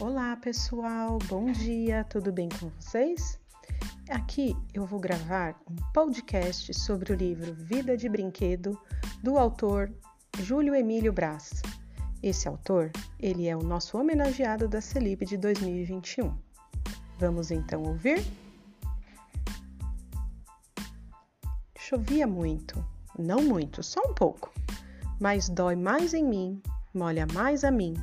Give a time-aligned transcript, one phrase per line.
[0.00, 3.36] Olá pessoal, bom dia, tudo bem com vocês?
[4.08, 8.80] Aqui eu vou gravar um podcast sobre o livro Vida de Brinquedo
[9.24, 9.92] do autor
[10.38, 11.62] Júlio Emílio Braz.
[12.22, 16.32] Esse autor, ele é o nosso homenageado da Celib de 2021.
[17.18, 18.24] Vamos então ouvir?
[21.76, 22.86] Chovia muito,
[23.18, 24.52] não muito, só um pouco,
[25.18, 26.62] mas dói mais em mim,
[26.94, 27.94] molha mais a mim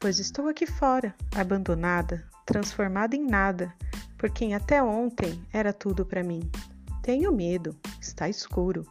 [0.00, 3.72] pois estou aqui fora, abandonada, transformada em nada,
[4.16, 6.50] por quem até ontem era tudo para mim.
[7.02, 8.86] Tenho medo, está escuro.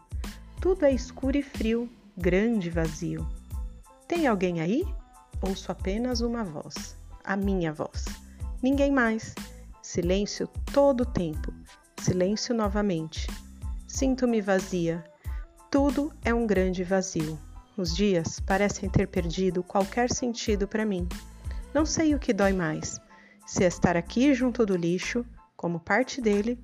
[0.61, 3.27] Tudo é escuro e frio, grande vazio.
[4.07, 4.85] Tem alguém aí?
[5.41, 8.05] Ouço apenas uma voz, a minha voz.
[8.61, 9.33] Ninguém mais.
[9.81, 11.51] Silêncio todo o tempo.
[12.01, 13.27] Silêncio novamente.
[13.87, 15.03] Sinto-me vazia.
[15.71, 17.39] Tudo é um grande vazio.
[17.79, 21.07] Os dias parecem ter perdido qualquer sentido para mim.
[21.73, 22.99] Não sei o que dói mais:
[23.47, 26.59] se estar aqui junto do lixo, como parte dele,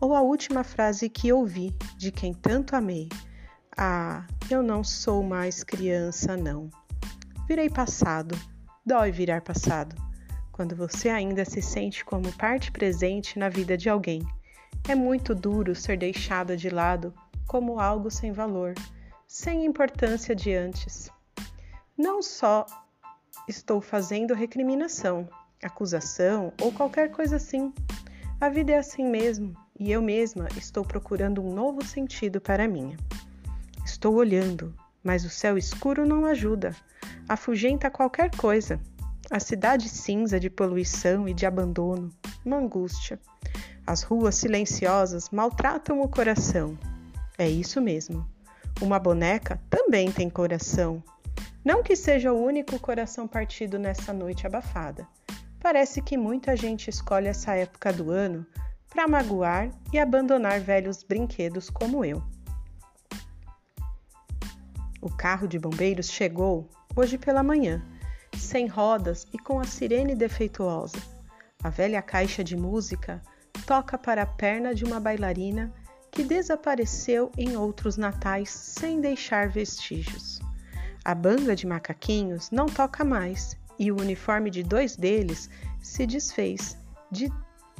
[0.00, 3.08] ou a última frase que ouvi de quem tanto amei:
[3.76, 6.68] Ah, eu não sou mais criança, não.
[7.46, 8.36] Virei passado.
[8.84, 9.94] Dói virar passado.
[10.50, 14.26] Quando você ainda se sente como parte presente na vida de alguém.
[14.88, 17.14] É muito duro ser deixado de lado
[17.46, 18.74] como algo sem valor
[19.26, 21.10] sem importância de antes.
[21.96, 22.64] Não só
[23.48, 25.28] estou fazendo recriminação,
[25.62, 27.72] acusação ou qualquer coisa assim.
[28.40, 32.68] A vida é assim mesmo e eu mesma estou procurando um novo sentido para a
[32.68, 32.96] minha.
[33.84, 36.74] Estou olhando, mas o céu escuro não ajuda,
[37.28, 38.80] afugenta qualquer coisa.
[39.28, 42.10] A cidade cinza de poluição e de abandono,
[42.44, 43.18] uma angústia.
[43.84, 46.78] As ruas silenciosas maltratam o coração.
[47.36, 48.26] É isso mesmo.
[48.80, 51.02] Uma boneca também tem coração.
[51.64, 55.08] Não que seja o único coração partido nessa noite abafada.
[55.58, 58.46] Parece que muita gente escolhe essa época do ano
[58.88, 62.22] para magoar e abandonar velhos brinquedos como eu.
[65.00, 67.82] O carro de bombeiros chegou hoje pela manhã,
[68.36, 70.98] sem rodas e com a sirene defeituosa.
[71.64, 73.22] A velha caixa de música
[73.66, 75.72] toca para a perna de uma bailarina
[76.16, 80.40] que desapareceu em outros natais sem deixar vestígios.
[81.04, 86.74] A banda de macaquinhos não toca mais e o uniforme de dois deles se desfez,
[87.10, 87.30] de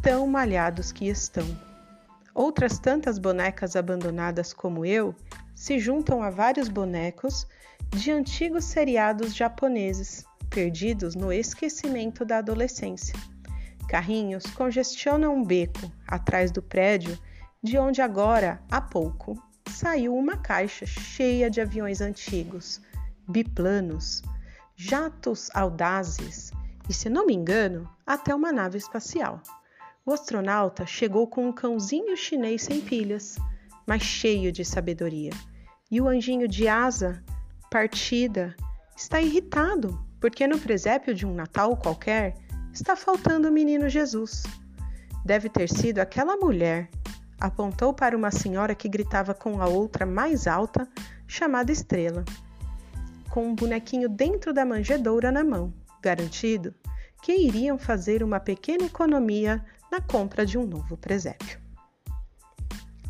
[0.02, 1.46] tão malhados que estão.
[2.34, 5.14] Outras tantas bonecas abandonadas como eu
[5.54, 7.46] se juntam a vários bonecos
[7.88, 13.19] de antigos seriados japoneses, perdidos no esquecimento da adolescência.
[13.88, 17.19] Carrinhos congestionam um beco atrás do prédio
[17.62, 22.81] de onde agora, há pouco, saiu uma caixa cheia de aviões antigos,
[23.28, 24.22] biplanos,
[24.77, 26.53] jatos audazes
[26.89, 29.43] e, se não me engano, até uma nave espacial.
[30.05, 33.37] O astronauta chegou com um cãozinho chinês sem pilhas,
[33.87, 35.33] mas cheio de sabedoria.
[35.91, 37.25] E o anjinho de asa,
[37.71, 38.55] partida,
[38.97, 42.37] está irritado porque no presépio de um Natal qualquer
[42.73, 44.44] está faltando o menino Jesus.
[45.25, 46.88] Deve ter sido aquela mulher
[47.41, 50.88] Apontou para uma senhora que gritava com a outra mais alta,
[51.26, 52.24] chamada Estrela,
[53.30, 56.75] com um bonequinho dentro da manjedoura na mão, garantido
[57.22, 61.60] que iriam fazer uma pequena economia na compra de um novo presépio.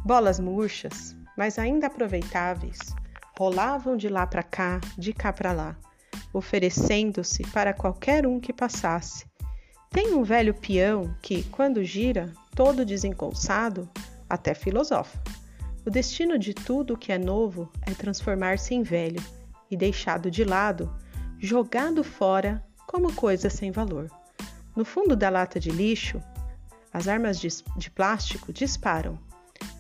[0.04, 2.78] Bolas murchas, mas ainda aproveitáveis,
[3.38, 5.76] rolavam de lá para cá, de cá para lá,
[6.32, 9.26] oferecendo-se para qualquer um que passasse.
[9.90, 13.88] Tem um velho peão que, quando gira, todo desencolçado,
[14.28, 15.18] até filosofa.
[15.86, 19.22] O destino de tudo o que é novo é transformar-se em velho
[19.70, 20.92] e deixado de lado,
[21.38, 24.10] jogado fora como coisa sem valor.
[24.74, 26.20] No fundo da lata de lixo,
[26.92, 29.16] as armas de, de plástico disparam,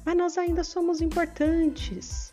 [0.04, 2.32] mas nós ainda somos importantes.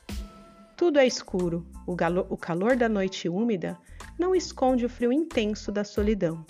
[0.77, 3.75] Tudo é escuro, o, galo, o calor da noite úmida
[4.19, 6.45] não esconde o frio intenso da solidão.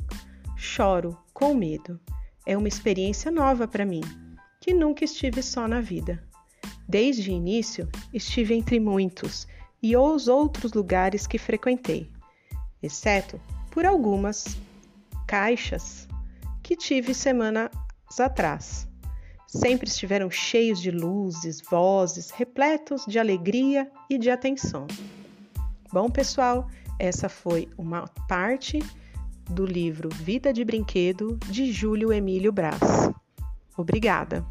[0.57, 1.99] Choro com medo.
[2.45, 4.01] É uma experiência nova para mim
[4.63, 6.23] que nunca estive só na vida.
[6.87, 9.45] Desde o início, estive entre muitos
[9.81, 12.09] e os outros lugares que frequentei,
[12.81, 14.55] exceto por algumas
[15.27, 16.07] caixas
[16.63, 17.71] que tive semanas
[18.17, 18.87] atrás.
[19.47, 24.87] Sempre estiveram cheios de luzes, vozes, repletos de alegria e de atenção.
[25.91, 28.79] Bom, pessoal, essa foi uma parte
[29.49, 33.13] do livro Vida de Brinquedo de Júlio Emílio Braz.
[33.77, 34.45] Obrigada!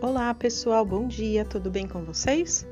[0.00, 2.66] Olá pessoal, bom dia, tudo bem com vocês?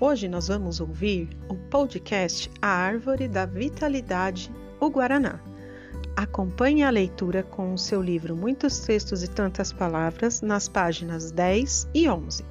[0.00, 5.40] Hoje nós vamos ouvir o podcast A Árvore da Vitalidade, o Guaraná.
[6.16, 11.88] Acompanhe a leitura com o seu livro Muitos Textos e Tantas Palavras nas páginas 10
[11.94, 12.44] e 11.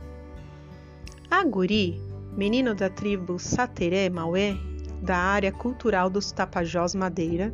[1.29, 2.01] Aguri,
[2.35, 4.55] menino da tribo Sateré Maué,
[5.01, 7.53] da área cultural dos Tapajós Madeira,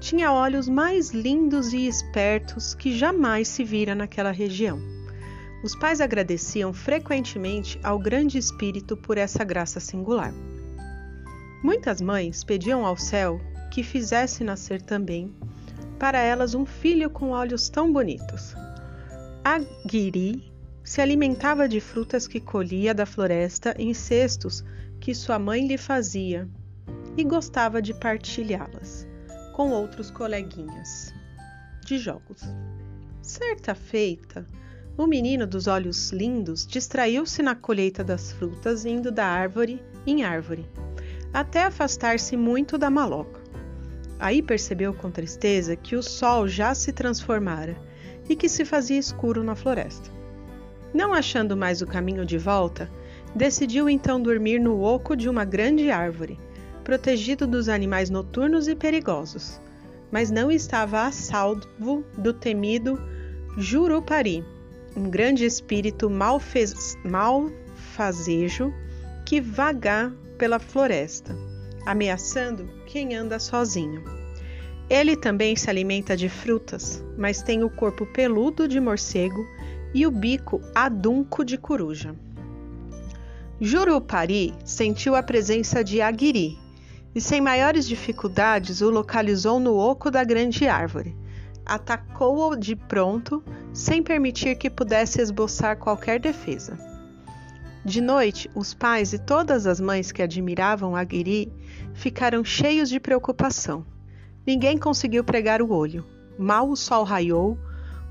[0.00, 4.80] tinha olhos mais lindos e espertos que jamais se vira naquela região.
[5.62, 10.32] Os pais agradeciam frequentemente ao Grande Espírito por essa graça singular.
[11.62, 13.40] Muitas mães pediam ao céu
[13.72, 15.34] que fizesse nascer também
[15.98, 18.54] para elas um filho com olhos tão bonitos.
[19.44, 20.47] A Guiri
[20.88, 24.64] se alimentava de frutas que colhia da floresta em cestos
[24.98, 26.48] que sua mãe lhe fazia
[27.14, 29.06] e gostava de partilhá-las
[29.52, 31.12] com outros coleguinhas
[31.84, 32.40] de jogos.
[33.20, 34.46] Certa feita,
[34.96, 40.64] o menino dos olhos lindos distraiu-se na colheita das frutas, indo da árvore em árvore,
[41.34, 43.42] até afastar-se muito da maloca.
[44.18, 47.76] Aí percebeu com tristeza que o sol já se transformara
[48.26, 50.16] e que se fazia escuro na floresta.
[50.92, 52.90] Não achando mais o caminho de volta,
[53.34, 56.38] decidiu então dormir no oco de uma grande árvore,
[56.82, 59.60] protegido dos animais noturnos e perigosos,
[60.10, 62.98] mas não estava a salvo do temido
[63.58, 64.42] Jurupari,
[64.96, 66.08] um grande espírito
[67.04, 68.72] malfazejo
[69.26, 71.36] que vaga pela floresta,
[71.84, 74.02] ameaçando quem anda sozinho.
[74.88, 79.44] Ele também se alimenta de frutas, mas tem o corpo peludo de morcego
[79.94, 82.14] e o bico adunco de coruja.
[83.60, 86.58] Jurupari sentiu a presença de Aguiri
[87.14, 91.16] e, sem maiores dificuldades, o localizou no oco da grande árvore
[91.68, 93.44] atacou-o de pronto,
[93.74, 96.78] sem permitir que pudesse esboçar qualquer defesa.
[97.84, 101.52] De noite, os pais e todas as mães que admiravam Aguiri
[101.92, 103.86] ficaram cheios de preocupação.
[104.46, 106.04] Ninguém conseguiu pregar o olho.
[106.38, 107.58] Mal o sol raiou,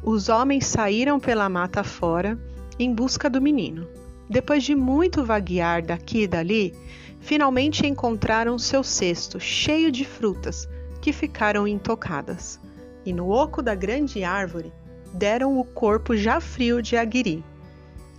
[0.03, 2.39] os homens saíram pela mata fora
[2.79, 3.87] em busca do menino.
[4.29, 6.73] Depois de muito vaguear daqui e dali,
[7.19, 10.67] finalmente encontraram seu cesto cheio de frutas
[11.01, 12.59] que ficaram intocadas
[13.07, 14.69] e no oco da grande árvore
[15.13, 17.41] deram o corpo já frio de Aguiri.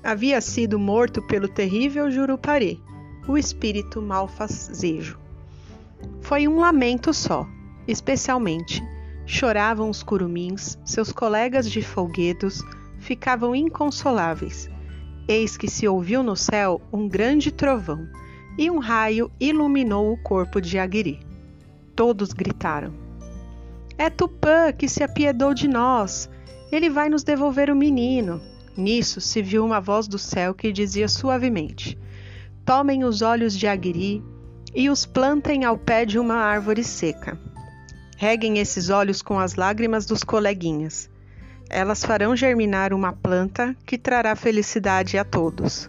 [0.02, 2.80] Havia sido morto pelo terrível Jurupari,
[3.28, 5.18] o espírito malfazejo.
[6.22, 7.46] Foi um lamento só,
[7.86, 8.82] especialmente.
[9.30, 12.62] Choravam os curumins, seus colegas de folguedos
[12.98, 14.70] ficavam inconsoláveis.
[15.28, 18.08] Eis que se ouviu no céu um grande trovão,
[18.56, 21.20] e um raio iluminou o corpo de Aguiri.
[21.94, 22.94] Todos gritaram.
[23.98, 26.30] É Tupã que se apiedou de nós.
[26.72, 28.40] Ele vai nos devolver o menino.
[28.74, 31.98] Nisso se viu uma voz do céu que dizia suavemente:
[32.64, 34.24] Tomem os olhos de Aguiri
[34.74, 37.38] e os plantem ao pé de uma árvore seca.
[38.20, 41.08] Reguem esses olhos com as lágrimas dos coleguinhas.
[41.70, 45.88] Elas farão germinar uma planta que trará felicidade a todos.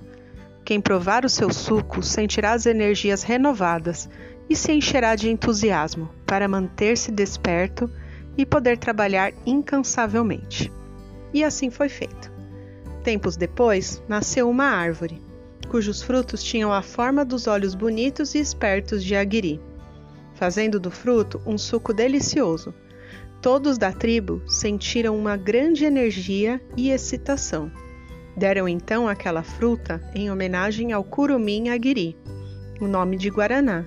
[0.63, 4.07] Quem provar o seu suco sentirá as energias renovadas
[4.47, 7.89] e se encherá de entusiasmo para manter-se desperto
[8.37, 10.71] e poder trabalhar incansavelmente.
[11.33, 12.31] E assim foi feito.
[13.03, 15.19] Tempos depois, nasceu uma árvore,
[15.67, 19.59] cujos frutos tinham a forma dos olhos bonitos e espertos de Aguiri,
[20.39, 22.73] fazendo do fruto um suco delicioso.
[23.41, 27.69] Todos da tribo sentiram uma grande energia e excitação.
[28.37, 32.15] Deram então aquela fruta em homenagem ao curumim Aguiri,
[32.79, 33.85] o nome de Guaraná,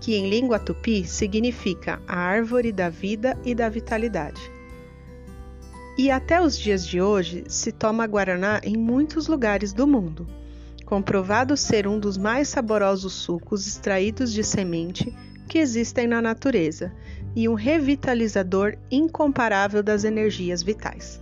[0.00, 4.40] que em língua tupi significa a árvore da vida e da vitalidade.
[5.98, 10.24] E até os dias de hoje se toma guaraná em muitos lugares do mundo,
[10.86, 15.12] comprovado ser um dos mais saborosos sucos extraídos de semente
[15.50, 16.92] que existem na natureza
[17.34, 21.20] e um revitalizador incomparável das energias vitais.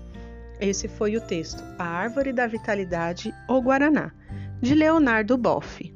[0.61, 4.13] Esse foi o texto A Árvore da Vitalidade ou Guaraná,
[4.61, 5.95] de Leonardo Boff.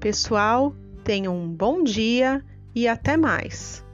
[0.00, 0.74] Pessoal,
[1.04, 3.84] Tenham um bom dia e até mais!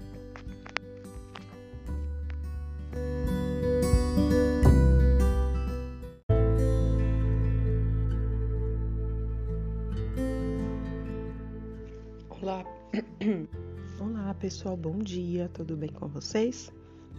[12.30, 12.64] Olá,
[13.98, 16.70] olá pessoal, bom dia, tudo bem com vocês?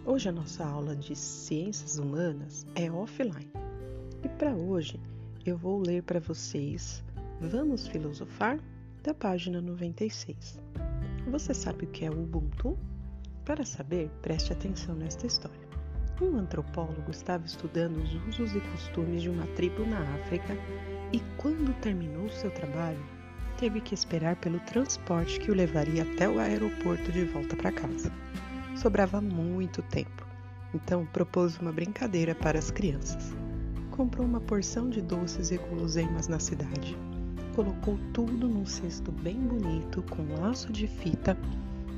[0.06, 3.52] Hoje a nossa aula de Ciências Humanas é offline
[4.24, 5.00] e para hoje
[5.44, 7.04] eu vou ler para vocês
[7.42, 8.60] Vamos Filosofar?
[9.02, 10.60] da página 96.
[11.32, 12.78] Você sabe o que é o Ubuntu?
[13.44, 15.68] Para saber, preste atenção nesta história.
[16.22, 20.56] Um antropólogo estava estudando os usos e costumes de uma tribo na África
[21.12, 23.04] e, quando terminou seu trabalho,
[23.64, 28.12] teve que esperar pelo transporte que o levaria até o aeroporto de volta para casa.
[28.76, 30.28] Sobrava muito tempo,
[30.76, 33.32] então propôs uma brincadeira para as crianças.
[33.90, 36.98] Comprou uma porção de doces e guloseimas na cidade,
[37.56, 41.38] colocou tudo num cesto bem bonito com laço de fita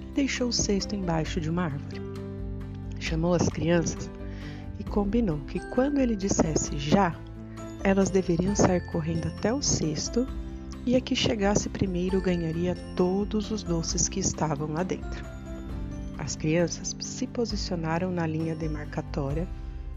[0.04, 2.00] e deixou o cesto embaixo de uma árvore.
[3.00, 4.08] Chamou as crianças
[4.78, 7.16] e combinou que quando ele dissesse já,
[7.84, 10.28] elas deveriam sair correndo até o cesto
[10.86, 15.26] e a que chegasse primeiro ganharia todos os doces que estavam lá dentro.
[16.18, 19.48] As crianças se posicionaram na linha demarcatória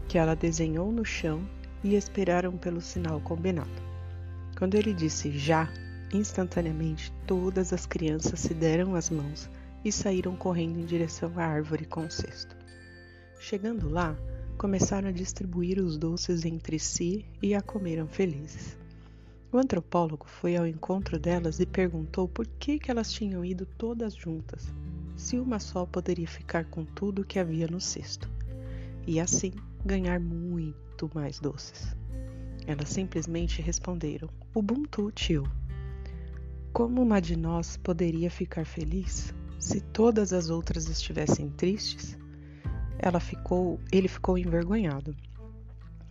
[0.07, 1.47] que ela desenhou no chão
[1.83, 3.69] e esperaram pelo sinal combinado.
[4.57, 5.71] Quando ele disse já,
[6.11, 9.49] instantaneamente todas as crianças se deram as mãos
[9.85, 12.57] e saíram correndo em direção à árvore com o cesto.
[13.39, 14.17] Chegando lá,
[14.57, 18.77] começaram a distribuir os doces entre si e a comeram felizes.
[19.51, 24.13] O antropólogo foi ao encontro delas e perguntou por que, que elas tinham ido todas
[24.13, 24.71] juntas,
[25.17, 28.29] se uma só poderia ficar com tudo que havia no cesto,
[29.07, 29.51] e assim
[29.83, 31.95] ganhar muito mais doces.
[32.67, 35.49] Elas simplesmente responderam: Ubuntu, tio.
[36.71, 42.15] Como uma de nós poderia ficar feliz se todas as outras estivessem tristes?
[42.99, 45.15] Ela ficou, ele ficou envergonhado.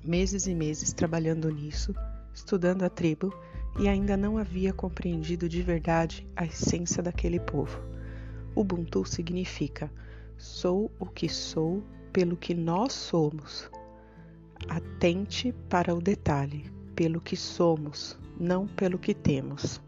[0.05, 1.95] Meses e meses trabalhando nisso,
[2.39, 3.35] estudando a tribo,
[3.79, 7.81] e ainda não havia compreendido de verdade a essência daquele povo.
[8.55, 9.91] Ubuntu significa
[10.37, 13.71] sou o que sou pelo que nós somos.
[14.69, 19.81] Atente para o detalhe, pelo que somos, não pelo que temos.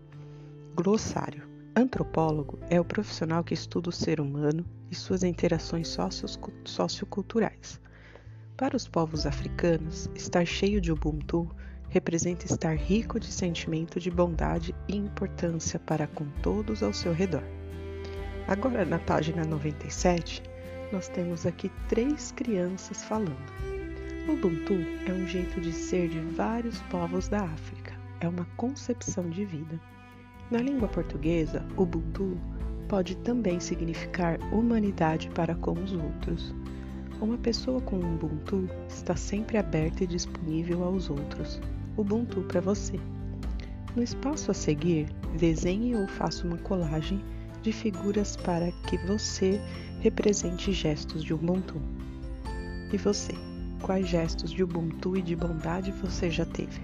[0.74, 1.48] Glossário.
[1.74, 5.96] Antropólogo é o profissional que estuda o ser humano e suas interações
[6.64, 7.80] socioculturais.
[8.56, 11.48] Para os povos africanos, estar cheio de Ubuntu
[11.90, 17.42] representa estar rico de sentimento de bondade e importância para com todos ao seu redor.
[18.46, 20.42] Agora, na página 97,
[20.92, 23.36] nós temos aqui três crianças falando.
[24.28, 24.74] Ubuntu
[25.06, 29.80] é um jeito de ser de vários povos da África, é uma concepção de vida.
[30.50, 32.38] Na língua portuguesa, Ubuntu
[32.88, 36.54] pode também significar humanidade para com os outros.
[37.20, 41.60] Uma pessoa com Ubuntu está sempre aberta e disponível aos outros.
[42.00, 42.98] Ubuntu para você.
[43.94, 47.20] No espaço a seguir, desenhe ou faça uma colagem
[47.62, 49.60] de figuras para que você
[50.00, 51.80] represente gestos de Ubuntu.
[52.92, 53.32] E você?
[53.82, 56.80] Quais gestos de Ubuntu e de bondade você já teve?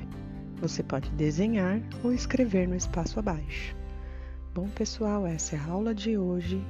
[0.60, 3.74] Você pode desenhar ou escrever no espaço abaixo.
[4.54, 6.62] Bom, pessoal, essa é a aula de hoje.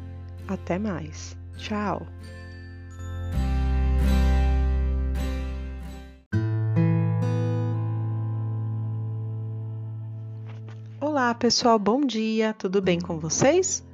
[0.48, 1.36] Até mais.
[1.56, 2.06] Tchau!
[11.26, 13.84] Olá, pessoal, bom dia, tudo bem com vocês?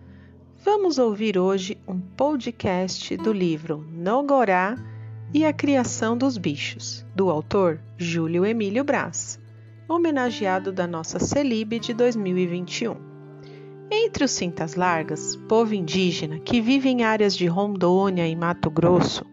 [0.63, 4.77] Vamos ouvir hoje um podcast do livro Nogorá
[5.33, 9.41] e a Criação dos Bichos, do autor Júlio Emílio Braz
[9.89, 12.97] homenageado da nossa Celibe de 2021.
[13.91, 19.25] Entre os cintas largas, povo indígena que vive em áreas de Rondônia e Mato Grosso,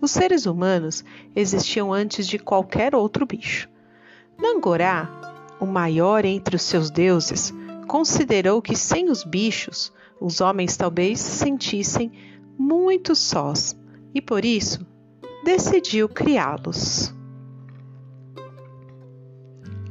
[0.00, 1.04] os seres humanos
[1.34, 3.68] existiam antes de qualquer outro bicho.
[4.38, 5.29] Nangorá,
[5.60, 7.52] o maior entre os seus deuses,
[7.86, 12.10] considerou que sem os bichos, os homens talvez se sentissem
[12.58, 13.76] muito sós
[14.14, 14.86] e por isso
[15.44, 17.14] decidiu criá-los.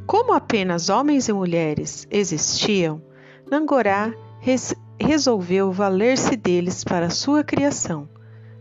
[0.06, 3.02] Como apenas homens e mulheres existiam,
[3.50, 8.10] Nangorá res resolveu valer-se deles para sua criação.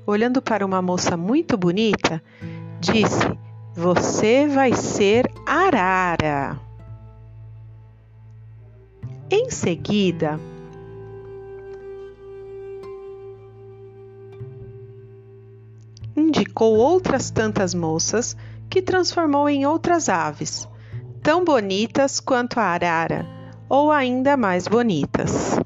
[0.06, 2.22] Olhando para uma moça muito bonita,
[2.80, 3.26] disse:
[3.74, 6.67] Você vai ser Arara.
[9.30, 10.40] Em seguida,
[16.16, 18.36] indicou outras tantas moças
[18.70, 20.66] que transformou em outras aves
[21.22, 23.26] tão bonitas quanto a arara,
[23.68, 25.58] ou ainda mais bonitas.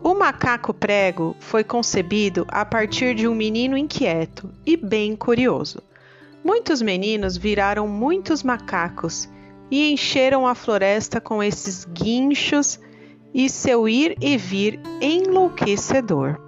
[0.00, 5.82] O macaco prego foi concebido a partir de um menino inquieto e bem curioso.
[6.44, 9.28] Muitos meninos viraram muitos macacos
[9.70, 12.80] e encheram a floresta com esses guinchos
[13.32, 16.40] e seu ir e vir enlouquecedor.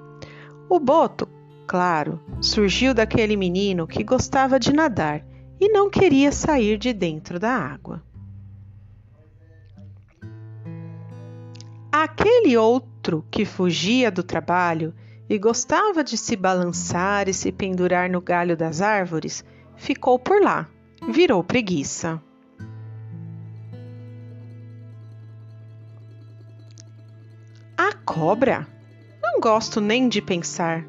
[0.68, 1.28] O boto
[1.72, 5.24] claro, surgiu daquele menino que gostava de nadar
[5.58, 8.02] e não queria sair de dentro da água.
[11.90, 14.92] Aquele outro que fugia do trabalho
[15.30, 19.42] e gostava de se balançar e se pendurar no galho das árvores,
[19.82, 20.68] ficou por lá,
[21.08, 22.22] virou preguiça.
[27.76, 28.68] A cobra?
[29.20, 30.86] Não gosto nem de pensar.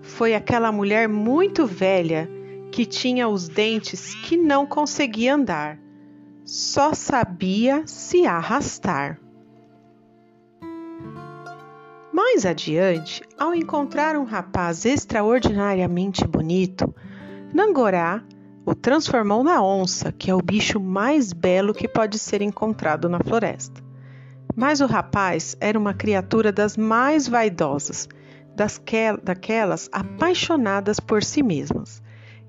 [0.00, 2.30] Foi aquela mulher muito velha
[2.72, 5.78] que tinha os dentes que não conseguia andar,
[6.42, 9.20] só sabia se arrastar.
[12.10, 16.94] Mais adiante, ao encontrar um rapaz extraordinariamente bonito,
[17.52, 18.22] Nangorá
[18.64, 23.18] o transformou na onça, que é o bicho mais belo que pode ser encontrado na
[23.18, 23.82] floresta.
[24.54, 28.08] Mas o rapaz era uma criatura das mais vaidosas,
[28.54, 28.80] das
[29.22, 32.00] daquelas apaixonadas por si mesmas,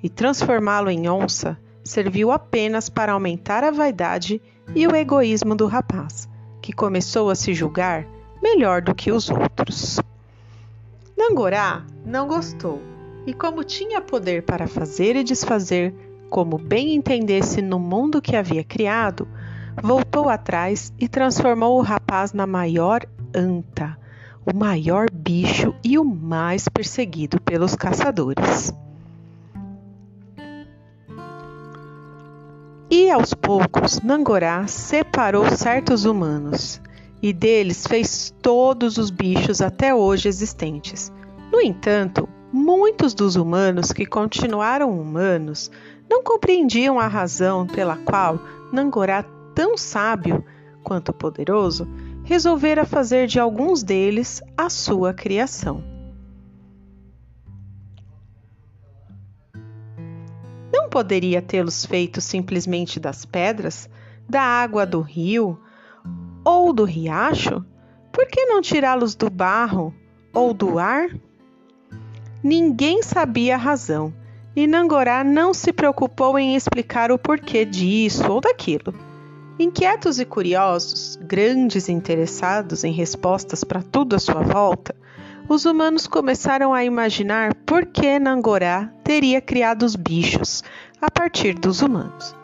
[0.04, 4.40] e transformá-lo em onça serviu apenas para aumentar a vaidade
[4.76, 6.30] e o egoísmo do rapaz,
[6.62, 8.06] que começou a se julgar
[8.42, 10.00] melhor do que os outros.
[11.18, 12.82] Nangorá não gostou,
[13.26, 15.94] e como tinha poder para fazer e desfazer
[16.30, 19.28] como bem entendesse no mundo que havia criado,
[19.82, 23.98] voltou atrás e transformou o rapaz na maior anta,
[24.46, 28.74] o maior bicho e o mais perseguido pelos caçadores.
[32.90, 36.82] E aos poucos, Nangorá separou certos humanos
[37.22, 41.12] e deles fez todos os bichos até hoje existentes.
[41.52, 42.28] No entanto,
[42.78, 45.70] muitos dos humanos que continuaram humanos
[46.10, 48.40] não compreendiam a razão pela qual
[48.72, 49.24] Nangorá,
[49.54, 50.44] tão sábio
[50.84, 51.88] quanto poderoso,
[52.24, 55.84] resolvera fazer de alguns deles a sua criação.
[60.74, 63.90] Não poderia tê-los feito simplesmente das pedras,
[64.30, 65.60] da água do rio
[66.44, 67.66] ou do riacho?
[68.12, 69.94] Por que não tirá-los do barro
[70.34, 71.10] ou do ar?
[72.44, 74.14] Ninguém sabia a razão,
[74.56, 78.94] e Nangorá não se preocupou em explicar o porquê disso ou daquilo.
[79.60, 84.96] Inquietos e curiosos, grandes interessados em respostas para tudo à sua volta,
[85.48, 90.64] os humanos começaram a imaginar por que Nangorá teria criado os bichos
[91.00, 92.36] a partir dos humanos.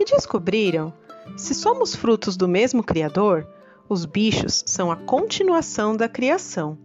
[0.00, 0.92] E descobriram,
[1.36, 3.46] se somos frutos do mesmo Criador,
[3.88, 6.76] os bichos são a continuação da criação.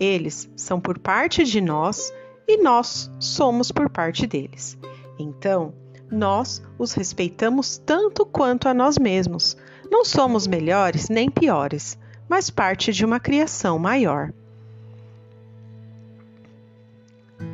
[0.00, 2.10] Eles são por parte de nós
[2.48, 4.78] e nós somos por parte deles.
[5.18, 5.74] Então,
[6.10, 9.56] nós os respeitamos tanto quanto a nós mesmos.
[9.90, 14.32] Não somos melhores nem piores, mas parte de uma criação maior.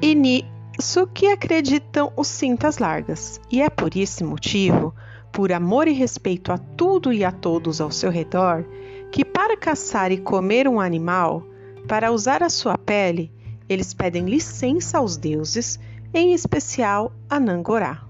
[0.00, 3.40] E nisso que acreditam os cintas largas.
[3.50, 4.94] E é por esse motivo,
[5.32, 8.64] por amor e respeito a tudo e a todos ao seu redor,
[9.10, 11.42] que para caçar e comer um animal,
[11.86, 13.32] para usar a sua pele,
[13.68, 15.78] eles pedem licença aos deuses,
[16.12, 18.02] em especial a Nangorá.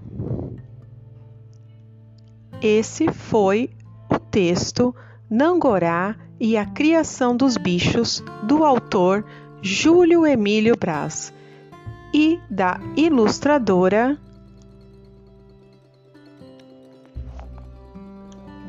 [2.61, 3.69] Esse foi
[4.09, 4.95] o texto
[5.29, 9.25] Nangorá e a Criação dos Bichos, do autor
[9.61, 11.33] Júlio Emílio Braz
[12.13, 14.17] e da ilustradora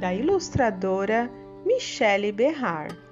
[0.01, 1.31] da ilustradora
[1.66, 3.08] Michele Berrar.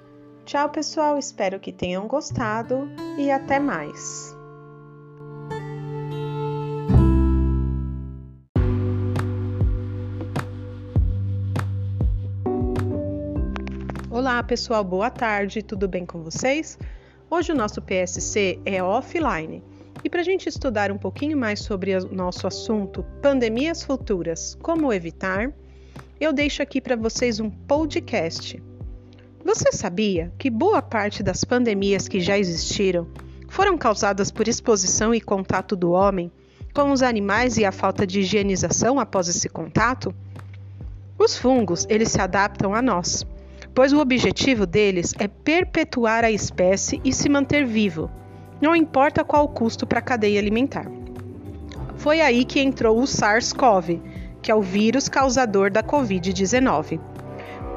[0.47, 4.33] Tchau, pessoal, espero que tenham gostado e até mais.
[14.09, 16.79] Olá, pessoal, boa tarde, tudo bem com vocês?
[17.29, 19.61] Hoje o nosso PSC é offline
[20.01, 24.93] e para a gente estudar um pouquinho mais sobre o nosso assunto pandemias futuras, como
[24.93, 25.51] evitar,
[26.21, 28.63] eu deixo aqui para vocês um podcast.
[29.47, 33.07] Você sabia que boa parte das pandemias que já existiram
[33.47, 36.29] foram causadas por exposição e contato do homem
[36.73, 40.13] com os animais e a falta de higienização após esse contato?
[41.17, 43.25] Os fungos, eles se adaptam a nós,
[43.73, 48.11] pois o objetivo deles é perpetuar a espécie e se manter vivo
[48.59, 50.91] não importa qual o custo para a cadeia alimentar.
[51.95, 54.01] Foi aí que entrou o SARS-CoV,
[54.41, 56.99] que é o vírus causador da Covid-19.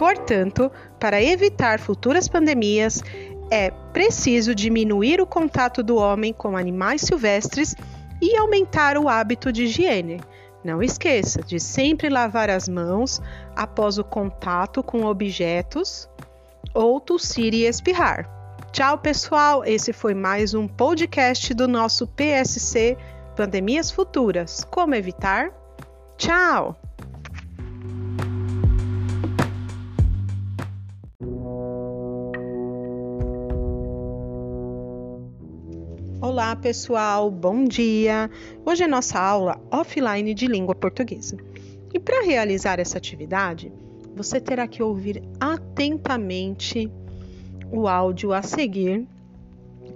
[0.01, 3.03] Portanto, para evitar futuras pandemias,
[3.51, 7.75] é preciso diminuir o contato do homem com animais silvestres
[8.21, 10.21] e aumentar o hábito de higiene.
[10.63, 13.21] Não esqueça de sempre lavar as mãos
[13.57, 16.09] após o contato com objetos
[16.75, 18.29] ou tossir e espirrar.
[18.71, 19.65] Tchau, pessoal!
[19.65, 22.97] Esse foi mais um podcast do nosso PSC
[23.35, 24.65] Pandemias Futuras.
[24.71, 25.51] Como evitar?
[26.19, 26.90] Tchau!
[36.51, 38.29] Olá, pessoal, bom dia!
[38.67, 41.37] Hoje é nossa aula offline de língua portuguesa.
[41.95, 43.73] E para realizar essa atividade,
[44.17, 46.91] você terá que ouvir atentamente
[47.71, 49.07] o áudio a seguir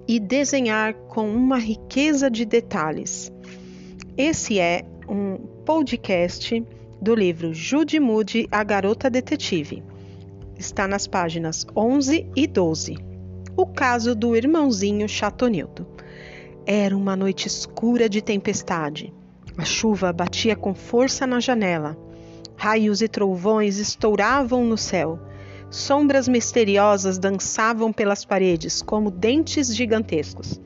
[0.06, 3.32] e desenhar com uma riqueza de detalhes.
[4.16, 6.64] Esse é um podcast
[7.02, 9.82] do livro Jude Moody, A Garota Detetive.
[10.56, 12.96] Está nas páginas 11 e 12.
[13.56, 15.93] O caso do irmãozinho Chatonildo.
[16.66, 19.12] Era uma noite escura de tempestade.
[19.58, 21.94] A chuva batia com força na janela.
[22.56, 25.18] Raios e trovões estouravam no céu.
[25.68, 30.58] Sombras misteriosas dançavam pelas paredes como dentes gigantescos.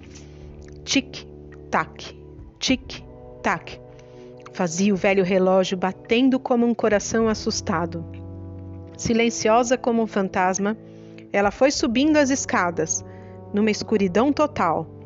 [0.84, 2.16] Tic-tac,
[2.60, 3.80] tic-tac.
[4.52, 8.04] Fazia o velho relógio batendo como um coração assustado.
[8.96, 10.76] Silenciosa como um fantasma,
[11.32, 13.04] ela foi subindo as escadas,
[13.52, 14.97] numa escuridão total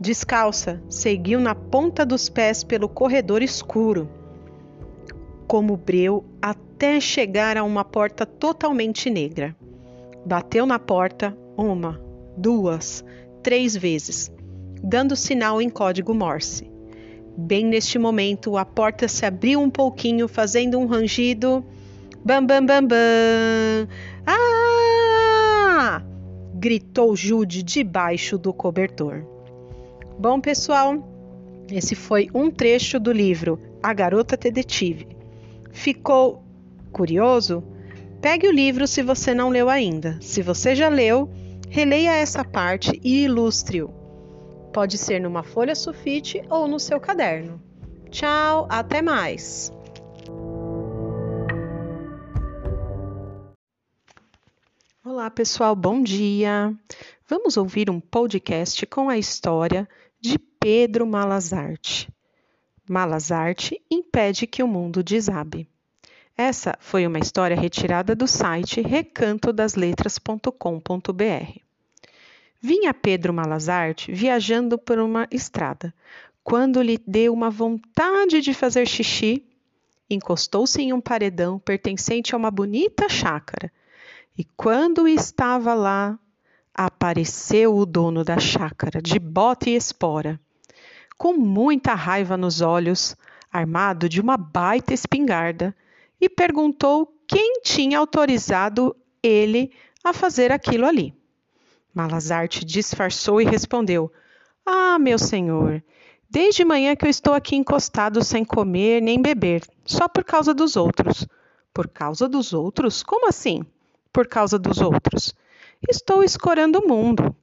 [0.00, 4.08] Descalça, seguiu na ponta dos pés pelo corredor escuro,
[5.48, 9.56] como breu até chegar a uma porta totalmente negra.
[10.24, 12.00] Bateu na porta uma,
[12.36, 13.04] duas,
[13.42, 14.30] três vezes,
[14.80, 16.70] dando sinal em código Morse.
[17.36, 21.64] Bem neste momento, a porta se abriu um pouquinho, fazendo um rangido.
[22.24, 23.88] Bam, bam, bam, bam!
[24.24, 26.02] Ah!
[26.54, 29.37] gritou Jude debaixo do cobertor.
[30.18, 30.96] Bom, pessoal,
[31.70, 35.06] esse foi um trecho do livro A Garota Detetive.
[35.70, 36.42] Ficou
[36.90, 37.62] curioso?
[38.20, 40.18] Pegue o livro se você não leu ainda.
[40.20, 41.30] Se você já leu,
[41.70, 43.90] releia essa parte e ilustre-o.
[44.72, 47.62] Pode ser numa folha sulfite ou no seu caderno.
[48.10, 49.72] Tchau, até mais!
[55.04, 56.74] Olá, pessoal, bom dia!
[57.28, 59.88] Vamos ouvir um podcast com a história
[60.20, 62.12] de Pedro Malazarte.
[62.88, 65.68] Malazarte impede que o mundo desabe.
[66.36, 71.60] Essa foi uma história retirada do site recantodasletras.com.br.
[72.60, 75.94] Vinha Pedro Malazarte viajando por uma estrada,
[76.42, 79.44] quando lhe deu uma vontade de fazer xixi,
[80.08, 83.70] encostou-se em um paredão pertencente a uma bonita chácara,
[84.36, 86.18] e quando estava lá,
[86.78, 90.38] apareceu o dono da chácara, de bota e espora,
[91.16, 93.16] com muita raiva nos olhos,
[93.52, 95.74] armado de uma baita espingarda,
[96.20, 99.72] e perguntou quem tinha autorizado ele
[100.04, 101.12] a fazer aquilo ali.
[101.92, 104.12] Malazarte disfarçou e respondeu:
[104.64, 105.82] Ah, meu senhor,
[106.30, 110.76] desde manhã que eu estou aqui encostado sem comer nem beber, só por causa dos
[110.76, 111.26] outros.
[111.74, 113.02] Por causa dos outros?
[113.02, 113.66] Como assim?
[114.12, 115.34] Por causa dos outros?
[115.86, 117.34] Estou escorando o mundo.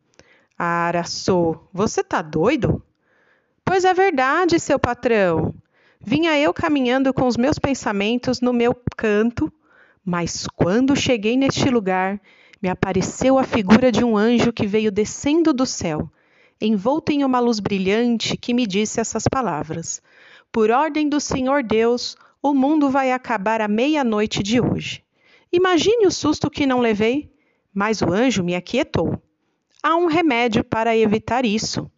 [0.57, 2.83] Araçô, você tá doido?
[3.63, 5.53] Pois é verdade, seu patrão.
[6.01, 9.51] Vinha eu caminhando com os meus pensamentos no meu canto,
[10.03, 12.21] mas quando cheguei neste lugar,
[12.61, 16.11] me apareceu a figura de um anjo que veio descendo do céu,
[16.59, 20.01] envolto em uma luz brilhante que me disse essas palavras:
[20.51, 25.03] Por ordem do Senhor Deus, o mundo vai acabar à meia-noite de hoje.
[25.51, 27.33] Imagine o susto que não levei.
[27.75, 29.21] Mas o anjo me aquietou.
[29.83, 31.91] Há um remédio para evitar isso.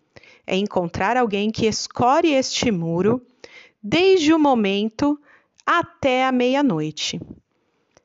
[0.45, 3.21] É encontrar alguém que escore este muro
[3.81, 5.21] desde o momento
[5.63, 7.21] até a meia-noite.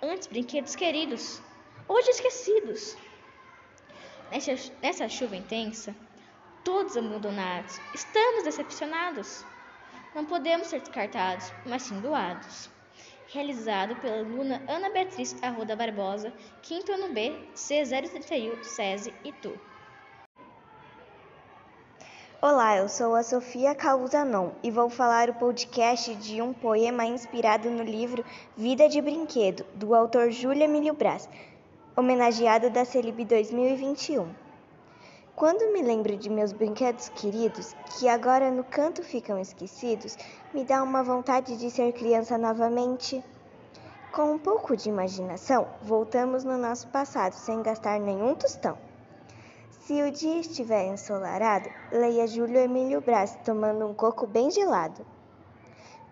[0.02, 1.40] antes brinquedos queridos,
[1.88, 2.96] hoje esquecidos.
[4.82, 5.94] Nessa chuva intensa,
[6.64, 9.44] todos abandonados, estamos decepcionados.
[10.14, 12.68] Não podemos ser descartados, mas sim doados.
[13.28, 16.32] Realizado pela aluna Ana Beatriz Arruda Barbosa,
[16.62, 19.58] quinto ano B, C031, SESI, Itu.
[22.42, 27.70] Olá, eu sou a Sofia Causanon e vou falar o podcast de um poema inspirado
[27.70, 28.22] no livro
[28.54, 31.26] Vida de Brinquedo, do autor Júlia Emílio Brás,
[31.96, 34.28] homenageado da Celib 2021.
[35.34, 40.14] Quando me lembro de meus brinquedos queridos, que agora no canto ficam esquecidos,
[40.52, 43.24] me dá uma vontade de ser criança novamente.
[44.12, 48.76] Com um pouco de imaginação, voltamos no nosso passado sem gastar nenhum tostão.
[49.86, 55.06] Se o dia estiver ensolarado, leia Júlio Emílio Brás tomando um coco bem gelado.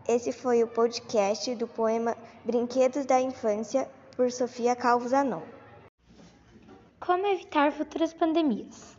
[0.06, 5.42] Esse foi o podcast do poema Brinquedos da Infância, por Sofia Calvo Zanon.
[7.00, 8.96] Como evitar futuras pandemias?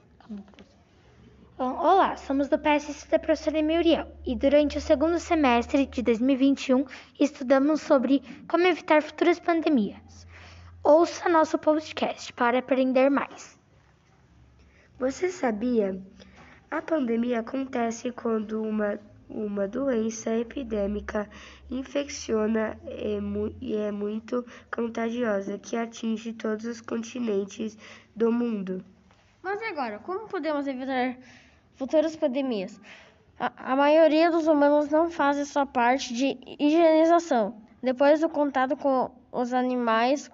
[1.58, 6.84] Olá, somos do PSC da professora Muriel e durante o segundo semestre de 2021
[7.18, 10.28] estudamos sobre como evitar futuras pandemias.
[10.84, 13.55] Ouça nosso podcast para aprender mais.
[14.98, 16.02] Você sabia?
[16.72, 18.98] A pandemia acontece quando uma,
[19.30, 21.30] uma doença epidêmica
[21.70, 22.80] infecciona
[23.60, 27.78] e é muito contagiosa que atinge todos os continentes
[28.16, 28.86] do mundo.
[29.44, 31.18] Mas agora, como podemos evitar
[31.76, 32.80] futuras pandemias?
[33.38, 37.62] A, a maioria dos humanos não faz sua parte de higienização.
[37.84, 40.32] Depois do contato com os animais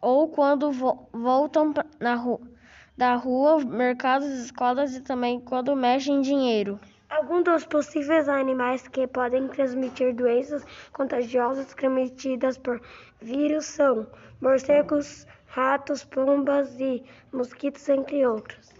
[0.00, 2.55] ou quando vo voltam na rua
[2.96, 6.80] da rua, mercados, escolas e também quando mexem em dinheiro.
[7.08, 12.80] Alguns dos possíveis animais que podem transmitir doenças contagiosas transmitidas por
[13.20, 14.06] vírus são
[14.40, 18.74] morcegos, ratos, pombas e mosquitos, entre outros.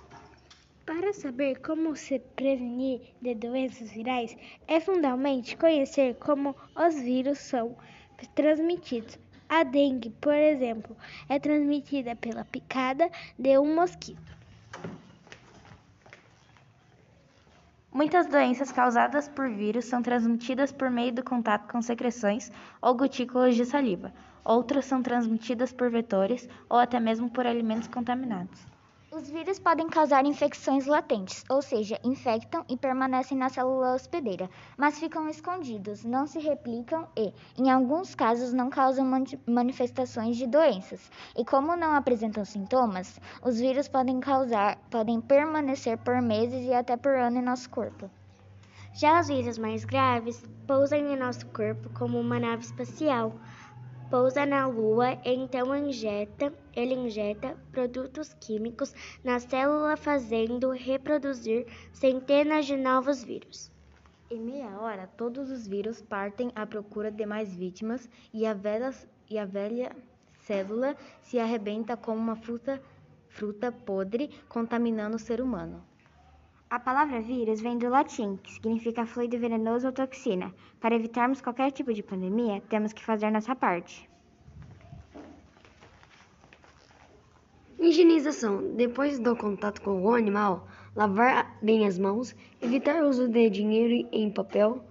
[0.84, 7.76] Para saber como se prevenir de doenças virais, é fundamental conhecer como os vírus são
[8.34, 9.18] transmitidos.
[9.48, 10.96] A dengue, por exemplo,
[11.28, 14.36] é transmitida pela picada de um mosquito.
[17.92, 23.56] Muitas doenças causadas por vírus são transmitidas por meio do contato com secreções ou gotículas
[23.56, 24.12] de saliva.
[24.44, 28.75] Outras são transmitidas por vetores ou até mesmo por alimentos contaminados.
[29.16, 34.98] Os vírus podem causar infecções latentes, ou seja, infectam e permanecem na célula hospedeira, mas
[34.98, 39.10] ficam escondidos, não se replicam e, em alguns casos, não causam
[39.46, 41.10] manifestações de doenças.
[41.34, 46.94] E como não apresentam sintomas, os vírus podem causar, podem permanecer por meses e até
[46.94, 48.10] por ano em nosso corpo.
[48.92, 53.32] Já os vírus mais graves pousam em nosso corpo como uma nave espacial
[54.10, 62.76] pousa na Lua então injeta, ele injeta produtos químicos na célula fazendo reproduzir centenas de
[62.76, 63.70] novos vírus.
[64.30, 68.92] Em meia hora, todos os vírus partem à procura de mais vítimas e a velha,
[69.30, 69.94] e a velha
[70.38, 72.82] célula se arrebenta como uma fruta,
[73.28, 75.82] fruta podre, contaminando o ser humano.
[76.68, 80.52] A palavra vírus vem do latim, que significa fluido venenoso ou toxina.
[80.80, 84.10] Para evitarmos qualquer tipo de pandemia, temos que fazer nossa parte.
[87.78, 88.74] Higienização.
[88.74, 94.08] Depois do contato com o animal, lavar bem as mãos, evitar o uso de dinheiro
[94.10, 94.84] em papel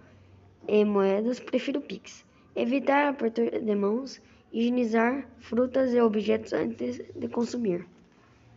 [0.70, 2.26] e moedas, prefiro Pix.
[2.56, 7.86] Evitar apertar de mãos, higienizar frutas e objetos antes de consumir.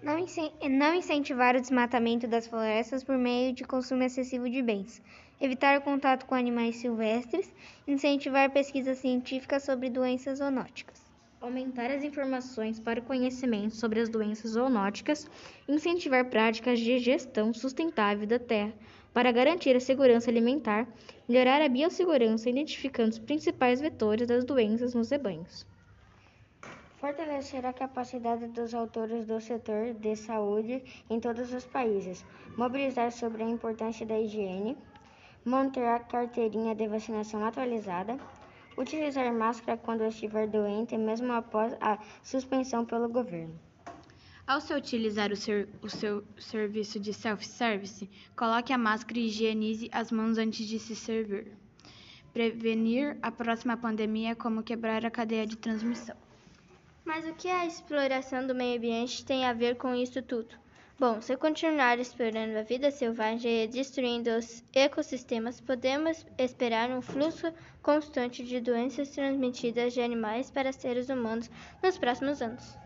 [0.00, 5.02] Não incentivar o desmatamento das florestas por meio de consumo excessivo de bens.
[5.40, 7.52] Evitar o contato com animais silvestres.
[7.86, 11.02] Incentivar pesquisas científicas sobre doenças zoonóticas.
[11.40, 15.28] Aumentar as informações para o conhecimento sobre as doenças zoonóticas.
[15.68, 18.72] Incentivar práticas de gestão sustentável da terra
[19.12, 20.86] para garantir a segurança alimentar.
[21.28, 25.66] Melhorar a biossegurança identificando os principais vetores das doenças nos rebanhos.
[27.00, 32.24] Fortalecer a capacidade dos autores do setor de saúde em todos os países.
[32.56, 34.76] Mobilizar sobre a importância da higiene.
[35.44, 38.18] Manter a carteirinha de vacinação atualizada.
[38.76, 43.56] Utilizar máscara quando estiver doente, mesmo após a suspensão pelo governo.
[44.44, 49.88] Ao se utilizar o, ser, o seu serviço de self-service, coloque a máscara e higienize
[49.92, 51.52] as mãos antes de se servir.
[52.32, 56.16] Prevenir a próxima pandemia é como quebrar a cadeia de transmissão.
[57.08, 60.54] Mas o que a exploração do meio ambiente tem a ver com isso tudo?
[61.00, 67.50] Bom, se continuar explorando a vida selvagem e destruindo os ecossistemas, podemos esperar um fluxo
[67.82, 71.50] constante de doenças transmitidas de animais para seres humanos
[71.82, 72.76] nos próximos anos.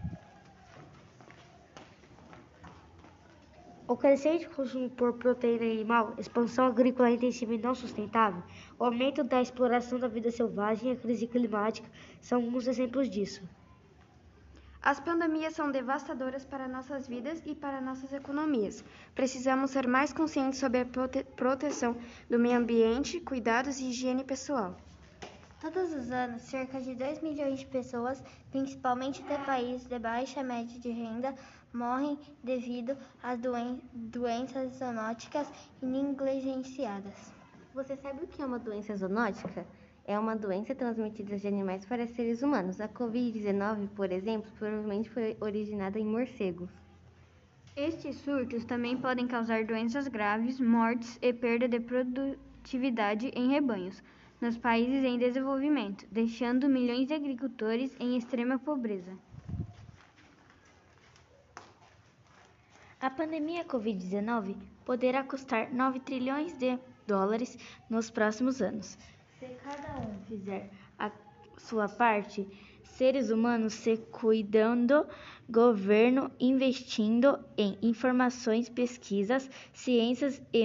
[3.88, 8.44] O crescente consumo por proteína animal, expansão agrícola intensiva e não sustentável,
[8.78, 13.42] o aumento da exploração da vida selvagem e a crise climática são alguns exemplos disso.
[14.85, 18.83] As pandemias são devastadoras para nossas vidas e para nossas economias.
[19.14, 21.97] Precisamos ser mais conscientes sobre a prote proteção
[22.29, 24.77] do meio ambiente, cuidados e higiene pessoal.
[25.61, 30.77] Todos os anos, cerca de 2 milhões de pessoas, principalmente de países de baixa média
[30.81, 31.33] de renda,
[31.73, 35.47] morrem devido às doen doenças zoonóticas
[35.81, 37.33] e negligenciadas.
[37.73, 39.64] Você sabe o que é uma doença zoonótica?
[40.05, 42.81] É uma doença transmitida de animais para seres humanos.
[42.81, 46.71] A Covid-19, por exemplo, provavelmente foi originada em morcegos.
[47.77, 54.03] Estes surtos também podem causar doenças graves, mortes e perda de produtividade em rebanhos
[54.41, 59.17] nos países em desenvolvimento, deixando milhões de agricultores em extrema pobreza.
[63.01, 67.57] A pandemia Covid-19 poderá custar 9 trilhões de dólares
[67.88, 68.99] nos próximos anos.
[69.42, 71.11] Se cada um fizer a
[71.59, 72.46] sua parte,
[72.85, 75.05] seres humanos se cuidando,
[75.50, 80.64] governo investindo em informações, pesquisas, ciências e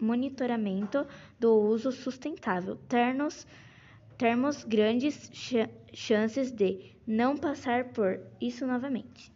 [0.00, 1.06] monitoramento
[1.38, 3.46] do uso sustentável, termos,
[4.18, 9.35] termos grandes ch chances de não passar por isso novamente.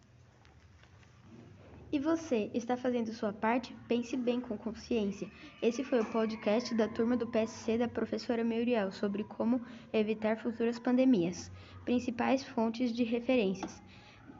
[1.93, 3.77] E você, está fazendo sua parte?
[3.89, 5.29] Pense bem com consciência.
[5.61, 9.61] Esse foi o podcast da turma do PSC da professora Muriel sobre como
[9.93, 11.51] evitar futuras pandemias.
[11.85, 13.83] Principais fontes de referências.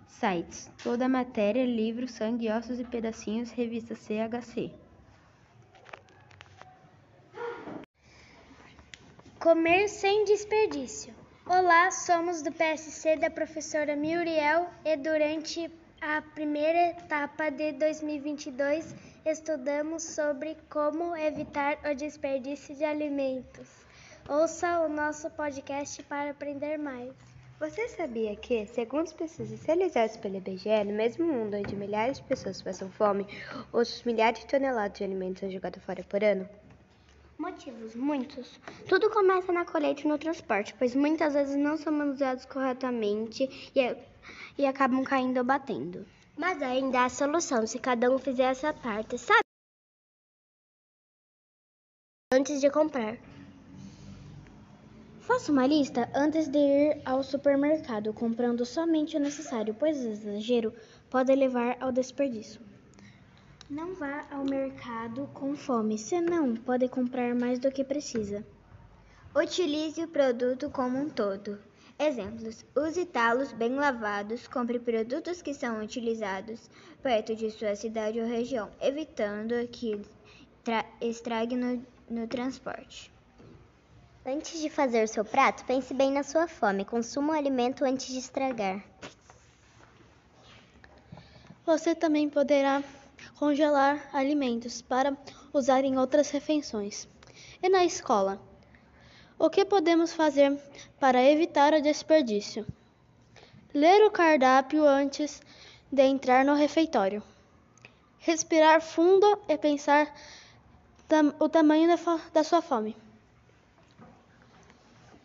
[0.07, 0.71] Sites.
[0.81, 4.73] Toda a matéria, livro, sangue, ossos e pedacinhos, revista CHC.
[9.41, 11.13] Comer sem desperdício.
[11.47, 15.69] Olá, somos do PSC da professora Muriel e durante
[16.01, 18.95] a primeira etapa de 2022,
[19.27, 23.69] estudamos sobre como evitar o desperdício de alimentos.
[24.27, 27.13] Ouça o nosso podcast para aprender mais.
[27.59, 32.63] Você sabia que, segundo pesquisas realizadas pelo IBGE, no mesmo mundo onde milhares de pessoas
[32.63, 33.27] passam fome,
[33.71, 36.49] outros milhares de toneladas de alimentos são jogados fora por ano?
[37.37, 38.59] Motivos, muitos.
[38.87, 43.81] Tudo começa na colheita e no transporte, pois muitas vezes não são manuseados corretamente e
[44.57, 46.07] e acabam caindo ou batendo.
[46.37, 49.41] Mas ainda há solução se cada um fizer essa parte, sabe?
[52.33, 53.19] Antes de comprar.
[55.21, 60.75] Faça uma lista antes de ir ao supermercado, comprando somente o necessário, pois o exagero
[61.09, 62.61] pode levar ao desperdício.
[63.69, 68.45] Não vá ao mercado com fome, senão pode comprar mais do que precisa.
[69.33, 71.70] Utilize o produto como um todo.
[72.03, 76.71] Exemplos: use talos bem lavados, compre produtos que são utilizados
[77.03, 80.01] perto de sua cidade ou região, evitando que
[80.99, 83.13] estrague no, no transporte.
[84.25, 86.87] Antes de fazer seu prato, pense bem na sua fome.
[86.87, 88.83] Consuma o alimento antes de estragar.
[91.67, 92.83] Você também poderá
[93.39, 95.15] congelar alimentos para
[95.53, 97.07] usar em outras refeições.
[97.63, 98.50] E na escola?
[99.43, 100.55] O que podemos fazer
[100.99, 102.67] para evitar o desperdício?
[103.73, 105.41] Ler o cardápio antes
[105.91, 107.23] de entrar no refeitório.
[108.19, 110.15] Respirar fundo e pensar
[111.09, 111.97] tam o tamanho da,
[112.35, 112.95] da sua fome.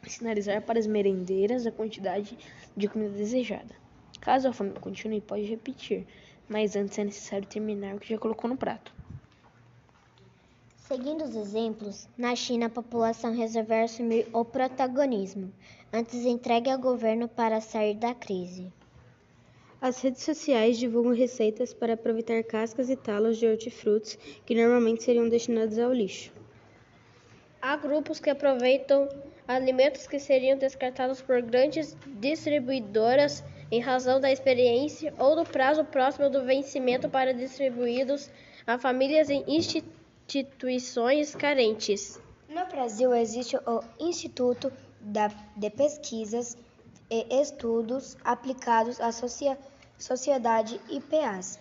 [0.07, 2.37] Sinalizar para as merendeiras a quantidade
[2.73, 3.75] de comida desejada.
[4.21, 6.07] Caso a fome continue, pode repetir,
[6.47, 8.94] mas antes é necessário terminar o que já colocou no prato.
[10.87, 15.51] Seguindo os exemplos, na China a população resolveu assumir o protagonismo,
[15.91, 18.71] antes entregue ao governo para sair da crise.
[19.81, 25.27] As redes sociais divulgam receitas para aproveitar cascas e talos de hortifrutos que normalmente seriam
[25.27, 26.31] destinados ao lixo.
[27.59, 29.09] Há grupos que aproveitam
[29.47, 36.29] alimentos que seriam descartados por grandes distribuidoras em razão da experiência ou do prazo próximo
[36.29, 38.29] do vencimento para distribuídos
[38.67, 42.19] a famílias em instituições instituições carentes.
[42.49, 44.73] No Brasil existe o Instituto
[45.55, 46.57] de Pesquisas
[47.09, 49.11] e Estudos Aplicados à
[49.99, 51.59] Sociedade IPAs.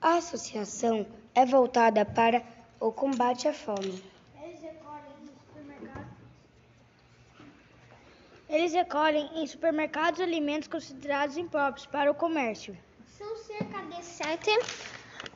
[0.00, 2.42] A associação é voltada para
[2.80, 4.02] o combate à fome.
[8.48, 12.76] Eles recolhem em supermercados alimentos considerados impróprios para o comércio.
[13.06, 14.50] São cerca de 7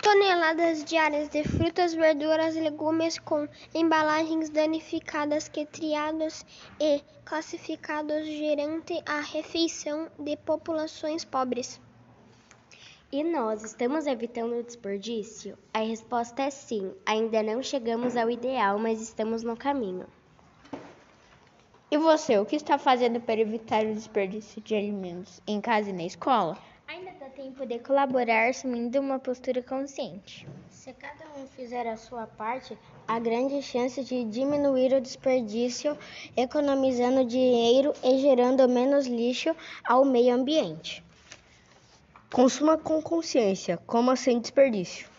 [0.09, 6.47] toneladas diárias de frutas, verduras e legumes com embalagens danificadas que triados
[6.81, 11.79] e classificados durante a refeição de populações pobres.
[13.13, 15.59] E nós estamos evitando o desperdício?
[15.75, 16.95] A resposta é sim.
[17.05, 20.07] Ainda não chegamos ao ideal, mas estamos no caminho.
[21.91, 25.93] E você, o que está fazendo para evitar o desperdício de alimentos em casa e
[25.93, 26.57] na escola?
[26.89, 30.49] Ainda dá tempo de colaborar assumindo uma postura consciente.
[30.71, 35.99] Se cada um fizer a sua parte, há grande chance de diminuir o desperdício,
[36.35, 41.05] economizando dinheiro e gerando menos lixo ao meio ambiente.
[42.33, 45.11] Consuma com consciência, coma sem desperdício.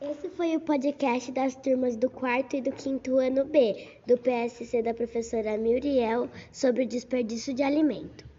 [0.00, 4.80] Esse foi o podcast das turmas do quarto e do quinto ano B, do PSC
[4.80, 8.29] da professora Muriel, sobre o desperdício de alimento.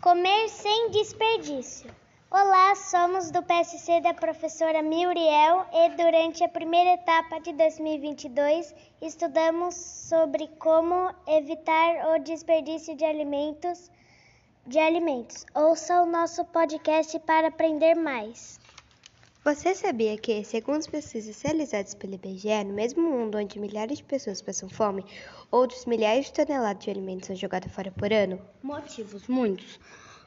[0.00, 1.94] Comer sem desperdício.
[2.30, 9.74] Olá, somos do PSC da professora Muriel e durante a primeira etapa de 2022 estudamos
[9.74, 13.90] sobre como evitar o desperdício de alimentos
[14.66, 15.44] de alimentos.
[15.54, 18.59] Ouça o nosso podcast para aprender mais.
[19.42, 24.04] Você sabia que, segundo as pesquisas realizadas pelo IBGE, no mesmo mundo onde milhares de
[24.04, 25.02] pessoas passam fome,
[25.50, 28.38] outros milhares de toneladas de alimentos são jogados fora por ano?
[28.62, 29.80] Motivos, muitos.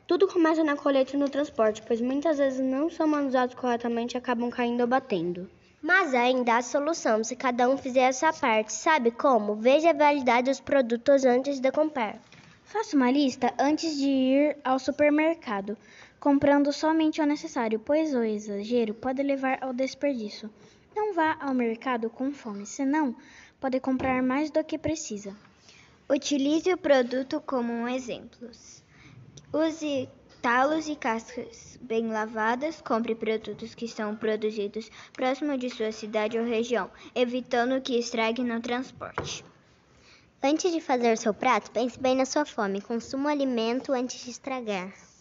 [0.07, 4.17] Tudo começa na colheita e no transporte, pois muitas vezes não são manuseados corretamente e
[4.17, 5.47] acabam caindo ou batendo.
[5.79, 8.73] Mas ainda há solução se cada um fizer a sua parte.
[8.73, 9.55] Sabe como?
[9.55, 12.19] Veja a validade dos produtos antes de comprar.
[12.63, 15.77] Faça uma lista antes de ir ao supermercado,
[16.23, 20.49] comprando somente o necessário, pois o exagero pode levar ao desperdício.
[20.95, 23.13] Não vá ao mercado com fome, senão
[23.59, 25.35] pode comprar mais do que precisa.
[26.09, 28.49] Utilize o produto como um exemplo.
[29.51, 30.07] Use
[30.41, 32.79] talos e cascas bem lavadas.
[32.79, 38.61] Compre produtos que são produzidos próximo de sua cidade ou região, evitando que estrague no
[38.61, 39.43] transporte.
[40.41, 42.79] Antes de fazer seu prato, pense bem na sua fome.
[42.79, 45.12] Consuma o alimento antes de estragar.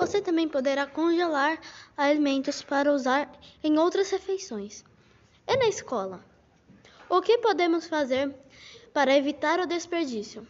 [0.00, 1.60] Você também poderá congelar
[1.94, 3.30] alimentos para usar
[3.62, 4.82] em outras refeições.
[5.46, 6.24] E na escola?
[7.06, 8.34] O que podemos fazer
[8.94, 10.46] para evitar o desperdício?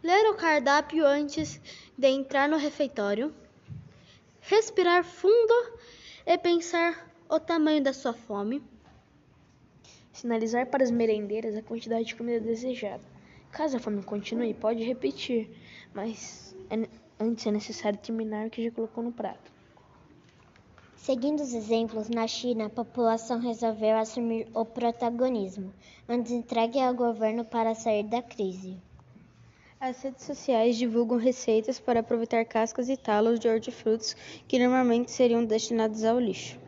[0.00, 1.60] Ler o cardápio antes
[1.98, 3.34] de entrar no refeitório.
[4.42, 5.72] Respirar fundo
[6.24, 8.62] e pensar o tamanho da sua fome
[10.12, 13.02] Sinalizar para as merendeiras a quantidade de comida desejada.
[13.50, 15.50] Caso a fome continue, pode repetir,
[15.92, 16.88] mas é,
[17.18, 19.56] antes é necessário terminar o que já colocou no prato.
[20.96, 25.72] Seguindo os exemplos, na China, a população resolveu assumir o protagonismo,
[26.08, 28.76] antes entregue ao governo para sair da crise.
[29.78, 34.16] As redes sociais divulgam receitas para aproveitar cascas e talos de hortifrutos
[34.48, 36.58] que normalmente seriam destinados ao lixo.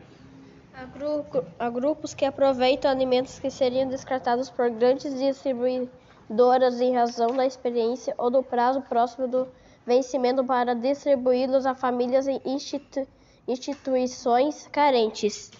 [0.73, 7.35] Há, grupo, há grupos que aproveitam alimentos que seriam descartados por grandes distribuidoras em razão
[7.35, 9.47] da experiência ou do prazo próximo do
[9.89, 13.07] vencimento para distribuí-los a famílias e institu
[13.47, 15.51] instituições carentes.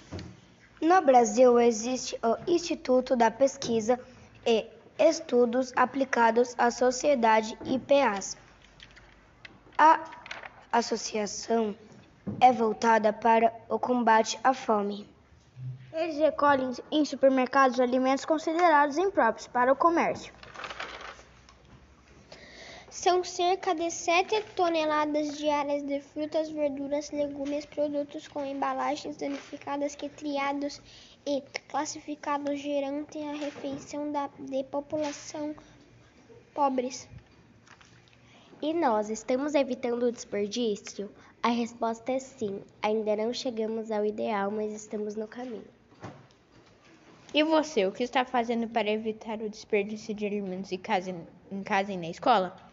[0.79, 3.99] No Brasil existe o Instituto da Pesquisa
[4.45, 4.67] e
[4.99, 8.37] Estudos Aplicados à Sociedade IPAs.
[9.75, 9.99] A
[10.71, 11.75] associação
[12.39, 15.09] é voltada para o combate à fome.
[15.91, 20.31] Eles recolhem em supermercados alimentos considerados impróprios para o comércio.
[23.01, 30.09] São cerca de 7 toneladas diárias de frutas, verduras, legumes, produtos com embalagens danificadas que
[30.09, 30.81] triados
[31.25, 35.55] e classificados durante a refeição da, de população
[36.53, 37.07] pobres.
[38.61, 41.09] E nós estamos evitando o desperdício?
[41.41, 42.61] A resposta é sim.
[42.81, 45.63] Ainda não chegamos ao ideal, mas estamos no caminho.
[47.33, 51.15] E você, o que está fazendo para evitar o desperdício de alimentos em casa,
[51.49, 52.68] em casa e na escola?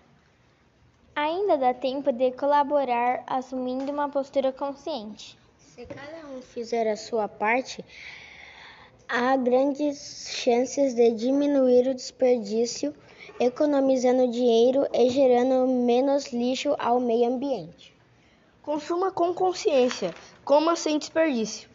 [1.18, 5.38] Ainda dá tempo de colaborar assumindo uma postura consciente.
[5.56, 7.82] Se cada um fizer a sua parte,
[9.08, 12.94] há grandes chances de diminuir o desperdício,
[13.40, 17.96] economizando dinheiro e gerando menos lixo ao meio ambiente.
[18.60, 20.14] Consuma com consciência,
[20.44, 21.70] coma sem desperdício.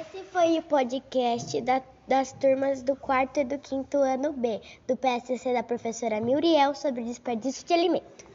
[0.00, 4.96] Esse foi o podcast da, das turmas do quarto e do quinto ano B, do
[4.96, 8.28] PSC da professora Muriel sobre desperdício de alimento.